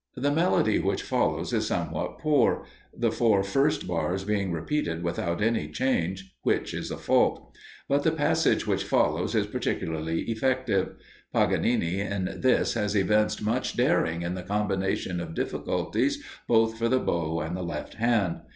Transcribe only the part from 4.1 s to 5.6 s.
being repeated without